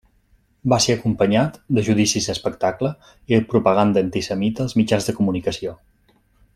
[0.71, 2.93] Va ser acompanyat de judicis espectacle
[3.33, 5.77] i de propaganda antisemita als mitjans de comunicació.